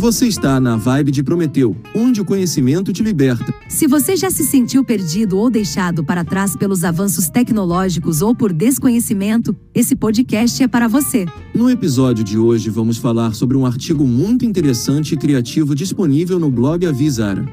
Você 0.00 0.26
está 0.26 0.58
na 0.58 0.76
vibe 0.76 1.10
de 1.10 1.22
Prometeu, 1.22 1.76
onde 1.94 2.22
o 2.22 2.24
conhecimento 2.24 2.90
te 2.90 3.02
liberta. 3.02 3.52
Se 3.68 3.86
você 3.86 4.16
já 4.16 4.30
se 4.30 4.44
sentiu 4.44 4.82
perdido 4.82 5.36
ou 5.36 5.50
deixado 5.50 6.02
para 6.02 6.24
trás 6.24 6.56
pelos 6.56 6.84
avanços 6.84 7.28
tecnológicos 7.28 8.22
ou 8.22 8.34
por 8.34 8.50
desconhecimento, 8.50 9.54
esse 9.74 9.94
podcast 9.94 10.62
é 10.62 10.66
para 10.66 10.88
você. 10.88 11.26
No 11.54 11.68
episódio 11.68 12.24
de 12.24 12.38
hoje 12.38 12.70
vamos 12.70 12.96
falar 12.96 13.34
sobre 13.34 13.58
um 13.58 13.66
artigo 13.66 14.06
muito 14.06 14.46
interessante 14.46 15.12
e 15.12 15.18
criativo 15.18 15.74
disponível 15.74 16.38
no 16.38 16.50
blog 16.50 16.86
Avisara. 16.86 17.46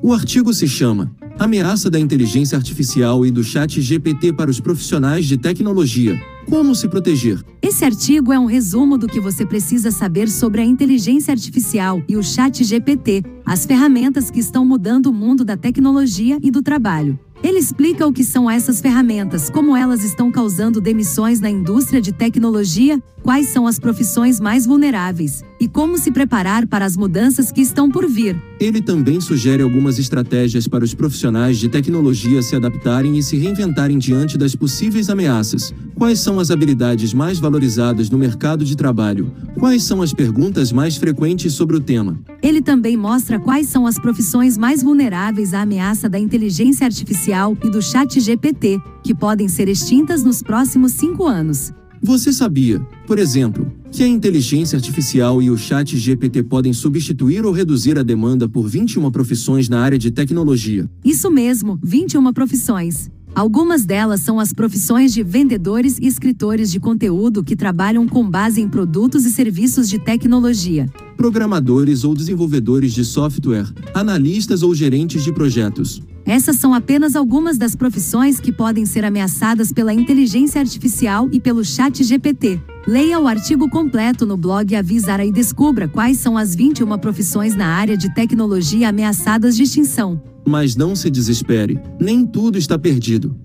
O 0.00 0.12
artigo 0.12 0.54
se 0.54 0.68
chama 0.68 1.10
Ameaça 1.38 1.90
da 1.90 2.00
inteligência 2.00 2.56
artificial 2.56 3.26
e 3.26 3.30
do 3.30 3.44
chat 3.44 3.78
GPT 3.78 4.32
para 4.32 4.50
os 4.50 4.58
profissionais 4.58 5.26
de 5.26 5.36
tecnologia. 5.36 6.18
Como 6.48 6.74
se 6.74 6.88
proteger? 6.88 7.44
Esse 7.60 7.84
artigo 7.84 8.32
é 8.32 8.38
um 8.38 8.46
resumo 8.46 8.96
do 8.96 9.06
que 9.06 9.20
você 9.20 9.44
precisa 9.44 9.90
saber 9.90 10.30
sobre 10.30 10.62
a 10.62 10.64
inteligência 10.64 11.32
artificial 11.32 12.02
e 12.08 12.16
o 12.16 12.22
chat 12.22 12.64
GPT, 12.64 13.22
as 13.44 13.66
ferramentas 13.66 14.30
que 14.30 14.40
estão 14.40 14.64
mudando 14.64 15.06
o 15.06 15.12
mundo 15.12 15.44
da 15.44 15.58
tecnologia 15.58 16.38
e 16.42 16.50
do 16.50 16.62
trabalho. 16.62 17.18
Ele 17.42 17.58
explica 17.58 18.06
o 18.06 18.12
que 18.14 18.24
são 18.24 18.50
essas 18.50 18.80
ferramentas, 18.80 19.50
como 19.50 19.76
elas 19.76 20.02
estão 20.02 20.32
causando 20.32 20.80
demissões 20.80 21.38
na 21.38 21.50
indústria 21.50 22.00
de 22.00 22.12
tecnologia, 22.12 22.98
quais 23.22 23.48
são 23.48 23.66
as 23.66 23.78
profissões 23.78 24.40
mais 24.40 24.64
vulneráveis 24.64 25.44
e 25.60 25.68
como 25.68 25.98
se 25.98 26.10
preparar 26.10 26.66
para 26.66 26.84
as 26.84 26.96
mudanças 26.96 27.50
que 27.50 27.60
estão 27.60 27.90
por 27.90 28.08
vir. 28.08 28.40
Ele 28.60 28.80
também 28.80 29.20
sugere 29.20 29.62
algumas 29.62 29.98
estratégias 29.98 30.66
para 30.66 30.84
os 30.84 30.94
profissionais 30.94 31.58
de 31.58 31.68
tecnologia 31.68 32.42
se 32.42 32.56
adaptarem 32.56 33.18
e 33.18 33.22
se 33.22 33.36
reinventarem 33.36 33.98
diante 33.98 34.38
das 34.38 34.54
possíveis 34.54 35.08
ameaças. 35.08 35.74
Quais 35.94 36.20
são 36.20 36.38
as 36.38 36.50
habilidades 36.50 37.14
mais 37.14 37.38
valorizadas 37.38 38.10
no 38.10 38.18
mercado 38.18 38.64
de 38.64 38.76
trabalho? 38.76 39.32
Quais 39.58 39.82
são 39.82 40.02
as 40.02 40.12
perguntas 40.12 40.72
mais 40.72 40.96
frequentes 40.96 41.52
sobre 41.54 41.76
o 41.76 41.80
tema? 41.80 42.18
Ele 42.42 42.60
também 42.60 42.96
mostra 42.96 43.38
quais 43.38 43.66
são 43.68 43.86
as 43.86 43.98
profissões 43.98 44.56
mais 44.58 44.82
vulneráveis 44.82 45.54
à 45.54 45.62
ameaça 45.62 46.08
da 46.08 46.18
inteligência 46.18 46.86
artificial 46.86 47.56
e 47.64 47.70
do 47.70 47.80
chat 47.80 48.20
GPT, 48.20 48.78
que 49.02 49.14
podem 49.14 49.48
ser 49.48 49.68
extintas 49.68 50.22
nos 50.22 50.42
próximos 50.42 50.92
cinco 50.92 51.26
anos. 51.26 51.72
Você 52.02 52.32
sabia, 52.32 52.80
por 53.06 53.18
exemplo, 53.18 53.72
que 53.90 54.02
a 54.02 54.08
inteligência 54.08 54.76
artificial 54.76 55.40
e 55.40 55.50
o 55.50 55.56
chat 55.56 55.96
GPT 55.96 56.42
podem 56.42 56.72
substituir 56.72 57.44
ou 57.44 57.52
reduzir 57.52 57.98
a 57.98 58.02
demanda 58.02 58.48
por 58.48 58.68
21 58.68 59.10
profissões 59.10 59.68
na 59.68 59.80
área 59.80 59.98
de 59.98 60.10
tecnologia? 60.10 60.88
Isso 61.04 61.30
mesmo, 61.30 61.78
21 61.82 62.32
profissões. 62.32 63.10
Algumas 63.34 63.84
delas 63.84 64.22
são 64.22 64.40
as 64.40 64.52
profissões 64.54 65.12
de 65.12 65.22
vendedores 65.22 65.98
e 65.98 66.06
escritores 66.06 66.70
de 66.70 66.80
conteúdo 66.80 67.44
que 67.44 67.54
trabalham 67.54 68.08
com 68.08 68.26
base 68.28 68.62
em 68.62 68.68
produtos 68.68 69.26
e 69.26 69.30
serviços 69.30 69.90
de 69.90 69.98
tecnologia. 69.98 70.90
Programadores 71.18 72.02
ou 72.02 72.14
desenvolvedores 72.14 72.94
de 72.94 73.04
software, 73.04 73.66
analistas 73.92 74.62
ou 74.62 74.74
gerentes 74.74 75.22
de 75.22 75.34
projetos. 75.34 76.02
Essas 76.24 76.56
são 76.56 76.72
apenas 76.72 77.14
algumas 77.14 77.58
das 77.58 77.76
profissões 77.76 78.40
que 78.40 78.50
podem 78.50 78.86
ser 78.86 79.04
ameaçadas 79.04 79.70
pela 79.70 79.92
inteligência 79.92 80.60
artificial 80.60 81.28
e 81.30 81.38
pelo 81.38 81.62
chat 81.62 82.02
GPT. 82.02 82.58
Leia 82.86 83.18
o 83.18 83.26
artigo 83.26 83.68
completo 83.68 84.24
no 84.24 84.36
blog 84.36 84.76
Avisara 84.76 85.24
e 85.24 85.32
descubra 85.32 85.88
quais 85.88 86.18
são 86.18 86.38
as 86.38 86.54
21 86.54 86.96
profissões 86.98 87.56
na 87.56 87.66
área 87.66 87.96
de 87.96 88.14
tecnologia 88.14 88.90
ameaçadas 88.90 89.56
de 89.56 89.64
extinção. 89.64 90.22
Mas 90.46 90.76
não 90.76 90.94
se 90.94 91.10
desespere, 91.10 91.80
nem 92.00 92.24
tudo 92.24 92.56
está 92.56 92.78
perdido. 92.78 93.36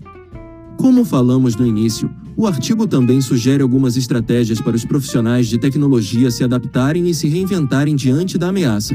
Como 0.78 1.04
falamos 1.04 1.56
no 1.56 1.66
início, 1.66 2.08
o 2.36 2.46
artigo 2.46 2.86
também 2.86 3.20
sugere 3.20 3.64
algumas 3.64 3.96
estratégias 3.96 4.60
para 4.60 4.76
os 4.76 4.84
profissionais 4.84 5.48
de 5.48 5.58
tecnologia 5.58 6.30
se 6.30 6.44
adaptarem 6.44 7.08
e 7.08 7.14
se 7.14 7.26
reinventarem 7.26 7.96
diante 7.96 8.38
da 8.38 8.50
ameaça. 8.50 8.94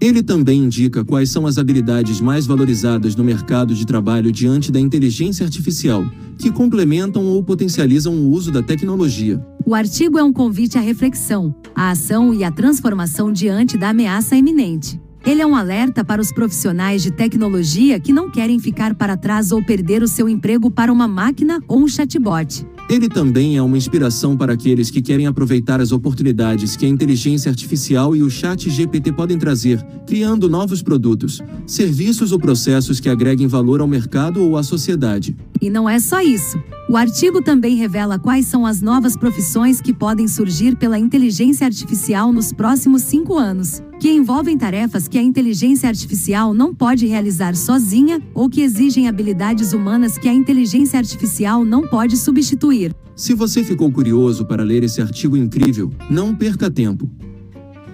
Ele 0.00 0.22
também 0.22 0.64
indica 0.64 1.04
quais 1.04 1.30
são 1.30 1.46
as 1.46 1.56
habilidades 1.56 2.20
mais 2.20 2.46
valorizadas 2.46 3.16
no 3.16 3.24
mercado 3.24 3.74
de 3.74 3.86
trabalho 3.86 4.30
diante 4.30 4.70
da 4.70 4.78
inteligência 4.78 5.44
artificial, 5.44 6.04
que 6.38 6.50
complementam 6.50 7.24
ou 7.24 7.42
potencializam 7.42 8.14
o 8.14 8.30
uso 8.30 8.52
da 8.52 8.62
tecnologia. 8.62 9.42
O 9.64 9.74
artigo 9.74 10.18
é 10.18 10.22
um 10.22 10.32
convite 10.32 10.76
à 10.76 10.80
reflexão, 10.80 11.54
à 11.74 11.90
ação 11.90 12.34
e 12.34 12.44
à 12.44 12.50
transformação 12.50 13.32
diante 13.32 13.78
da 13.78 13.88
ameaça 13.88 14.36
iminente. 14.36 15.00
Ele 15.26 15.42
é 15.42 15.46
um 15.46 15.56
alerta 15.56 16.04
para 16.04 16.22
os 16.22 16.30
profissionais 16.30 17.02
de 17.02 17.10
tecnologia 17.10 17.98
que 17.98 18.12
não 18.12 18.30
querem 18.30 18.60
ficar 18.60 18.94
para 18.94 19.16
trás 19.16 19.50
ou 19.50 19.60
perder 19.60 20.00
o 20.00 20.06
seu 20.06 20.28
emprego 20.28 20.70
para 20.70 20.92
uma 20.92 21.08
máquina 21.08 21.60
ou 21.66 21.80
um 21.80 21.88
chatbot. 21.88 22.64
Ele 22.88 23.08
também 23.08 23.56
é 23.56 23.62
uma 23.62 23.76
inspiração 23.76 24.36
para 24.36 24.52
aqueles 24.52 24.88
que 24.88 25.02
querem 25.02 25.26
aproveitar 25.26 25.80
as 25.80 25.90
oportunidades 25.90 26.76
que 26.76 26.86
a 26.86 26.88
inteligência 26.88 27.50
artificial 27.50 28.14
e 28.14 28.22
o 28.22 28.30
chat 28.30 28.70
GPT 28.70 29.10
podem 29.10 29.36
trazer, 29.36 29.84
criando 30.06 30.48
novos 30.48 30.80
produtos, 30.80 31.42
serviços 31.66 32.30
ou 32.30 32.38
processos 32.38 33.00
que 33.00 33.08
agreguem 33.08 33.48
valor 33.48 33.80
ao 33.80 33.88
mercado 33.88 34.40
ou 34.40 34.56
à 34.56 34.62
sociedade. 34.62 35.36
E 35.60 35.68
não 35.68 35.88
é 35.88 35.98
só 35.98 36.20
isso. 36.20 36.56
O 36.88 36.96
artigo 36.96 37.42
também 37.42 37.74
revela 37.74 38.16
quais 38.16 38.46
são 38.46 38.64
as 38.64 38.80
novas 38.80 39.16
profissões 39.16 39.80
que 39.80 39.92
podem 39.92 40.28
surgir 40.28 40.76
pela 40.76 40.96
inteligência 40.96 41.66
artificial 41.66 42.32
nos 42.32 42.52
próximos 42.52 43.02
cinco 43.02 43.36
anos, 43.36 43.82
que 44.06 44.12
envolvem 44.12 44.56
tarefas 44.56 45.08
que 45.08 45.18
a 45.18 45.20
inteligência 45.20 45.88
artificial 45.88 46.54
não 46.54 46.72
pode 46.72 47.06
realizar 47.06 47.56
sozinha 47.56 48.22
ou 48.32 48.48
que 48.48 48.60
exigem 48.60 49.08
habilidades 49.08 49.72
humanas 49.72 50.16
que 50.16 50.28
a 50.28 50.32
inteligência 50.32 50.96
artificial 50.96 51.64
não 51.64 51.88
pode 51.88 52.16
substituir. 52.16 52.94
Se 53.16 53.34
você 53.34 53.64
ficou 53.64 53.90
curioso 53.90 54.46
para 54.46 54.62
ler 54.62 54.84
esse 54.84 55.02
artigo 55.02 55.36
incrível, 55.36 55.90
não 56.08 56.32
perca 56.32 56.70
tempo. 56.70 57.10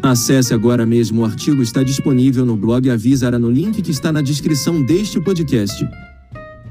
Acesse 0.02 0.52
agora 0.52 0.84
mesmo 0.84 1.22
o 1.22 1.24
artigo 1.24 1.62
está 1.62 1.82
disponível 1.82 2.44
no 2.44 2.58
blog 2.58 2.90
Avisara 2.90 3.38
no 3.38 3.50
link 3.50 3.80
que 3.80 3.90
está 3.90 4.12
na 4.12 4.20
descrição 4.20 4.82
deste 4.82 5.18
podcast. 5.18 5.82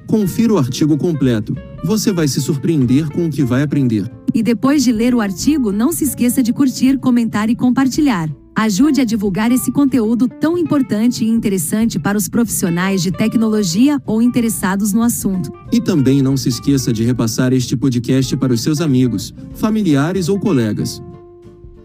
Confira 0.06 0.53
o 0.53 0.59
artigo 0.59 0.96
completo. 1.00 1.58
Você 1.84 2.13
vai 2.13 2.28
se 2.28 2.40
surpreender 2.40 3.09
com 3.09 3.25
o 3.25 3.29
que 3.31 3.44
vai 3.44 3.63
aprender. 3.63 4.08
E 4.35 4.44
depois 4.44 4.84
de 4.84 4.91
ler 4.91 5.16
o 5.16 5.19
artigo, 5.19 5.72
não 5.72 5.91
se 5.91 6.03
esqueça 6.03 6.44
de 6.44 6.53
curtir, 6.53 7.00
comentar 7.00 7.50
e 7.50 7.56
compartilhar. 7.56 8.29
Ajude 8.62 9.02
a 9.02 9.04
divulgar 9.04 9.52
esse 9.52 9.72
conteúdo 9.72 10.28
tão 10.28 10.56
importante 10.56 11.26
e 11.26 11.28
interessante 11.28 11.98
para 11.98 12.16
os 12.16 12.30
profissionais 12.30 13.02
de 13.02 13.12
tecnologia 13.12 14.00
ou 14.06 14.22
interessados 14.22 14.94
no 14.94 15.02
assunto. 15.02 15.52
E 15.72 15.82
também 15.82 16.22
não 16.22 16.38
se 16.38 16.50
esqueça 16.50 16.94
de 16.94 17.04
repassar 17.04 17.54
este 17.54 17.76
podcast 17.76 18.38
para 18.38 18.54
os 18.54 18.62
seus 18.62 18.80
amigos, 18.80 19.34
familiares 19.56 20.30
ou 20.30 20.40
colegas. 20.40 21.02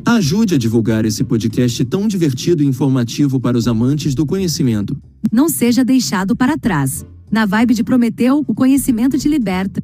Ajude 0.05 0.57
a 0.57 0.59
divulgar 0.59 1.07
esse 1.07 1.25
podcast 1.25 1.83
tão 1.87 2.07
divertido 2.07 2.63
e 2.63 2.67
informativo 2.67 3.41
para 3.41 3.57
os 3.57 3.67
amantes 3.67 4.15
do 4.15 4.27
conhecimento. 4.27 4.95
Não 5.33 5.49
seja 5.49 5.83
deixado 5.83 6.37
para 6.37 6.59
trás. 6.59 7.07
Na 7.31 7.47
vibe 7.47 7.73
de 7.73 7.83
Prometeu, 7.83 8.45
o 8.47 8.55
conhecimento 8.55 9.17
te 9.17 9.31
liberta. 9.31 9.83